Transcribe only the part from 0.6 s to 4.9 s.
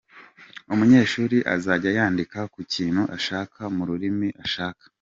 Umunyeshuri azajya yandika ku kintu ashaka, mu rurimi ashaka.